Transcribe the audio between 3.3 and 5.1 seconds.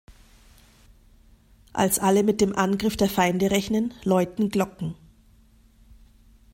rechnen, läuten Glocken.